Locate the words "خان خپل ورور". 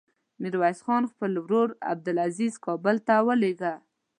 0.85-1.69